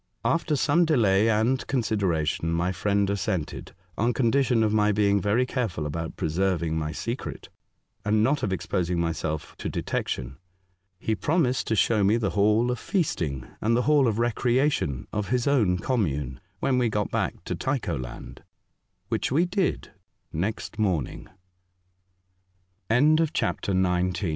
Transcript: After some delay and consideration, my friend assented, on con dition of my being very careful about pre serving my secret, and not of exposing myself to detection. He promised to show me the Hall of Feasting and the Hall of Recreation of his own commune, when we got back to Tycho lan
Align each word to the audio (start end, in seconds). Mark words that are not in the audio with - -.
After 0.25 0.55
some 0.55 0.83
delay 0.83 1.29
and 1.29 1.59
consideration, 1.67 2.51
my 2.51 2.71
friend 2.71 3.07
assented, 3.07 3.75
on 3.99 4.13
con 4.13 4.31
dition 4.31 4.63
of 4.63 4.73
my 4.73 4.91
being 4.91 5.21
very 5.21 5.45
careful 5.45 5.85
about 5.85 6.15
pre 6.15 6.27
serving 6.27 6.75
my 6.75 6.91
secret, 6.91 7.49
and 8.03 8.23
not 8.23 8.41
of 8.41 8.51
exposing 8.51 8.99
myself 8.99 9.55
to 9.59 9.69
detection. 9.69 10.37
He 10.97 11.13
promised 11.13 11.67
to 11.67 11.75
show 11.75 12.03
me 12.03 12.17
the 12.17 12.31
Hall 12.31 12.71
of 12.71 12.79
Feasting 12.79 13.45
and 13.61 13.77
the 13.77 13.83
Hall 13.83 14.07
of 14.07 14.17
Recreation 14.17 15.05
of 15.13 15.29
his 15.29 15.45
own 15.45 15.77
commune, 15.77 16.39
when 16.61 16.79
we 16.79 16.89
got 16.89 17.11
back 17.11 17.43
to 17.43 17.53
Tycho 17.53 17.95
lan 17.95 18.39